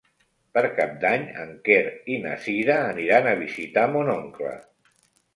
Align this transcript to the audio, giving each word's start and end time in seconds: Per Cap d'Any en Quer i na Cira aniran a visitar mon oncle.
Per 0.57 0.61
Cap 0.77 0.93
d'Any 1.01 1.25
en 1.41 1.51
Quer 1.67 1.83
i 2.13 2.17
na 2.23 2.31
Cira 2.45 2.77
aniran 2.93 3.29
a 3.33 3.35
visitar 3.43 3.83
mon 3.93 4.09
oncle. 4.15 4.55